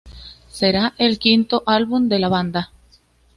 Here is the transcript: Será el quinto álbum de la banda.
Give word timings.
Será 0.49 0.95
el 0.97 1.19
quinto 1.19 1.61
álbum 1.67 2.09
de 2.09 2.17
la 2.17 2.27
banda. 2.27 2.71